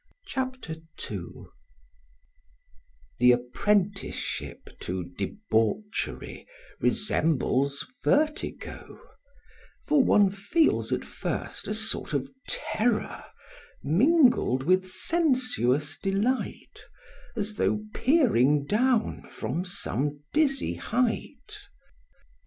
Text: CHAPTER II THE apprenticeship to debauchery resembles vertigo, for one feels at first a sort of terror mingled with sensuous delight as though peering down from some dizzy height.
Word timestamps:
CHAPTER 0.25 0.77
II 1.11 1.25
THE 3.19 3.33
apprenticeship 3.33 4.67
to 4.79 5.03
debauchery 5.03 6.47
resembles 6.79 7.85
vertigo, 8.03 8.99
for 9.85 10.03
one 10.03 10.31
feels 10.31 10.91
at 10.91 11.05
first 11.05 11.67
a 11.67 11.75
sort 11.75 12.13
of 12.15 12.31
terror 12.49 13.23
mingled 13.83 14.63
with 14.63 14.87
sensuous 14.89 15.99
delight 15.99 16.83
as 17.35 17.53
though 17.53 17.85
peering 17.93 18.65
down 18.65 19.29
from 19.29 19.63
some 19.63 20.23
dizzy 20.33 20.73
height. 20.73 21.67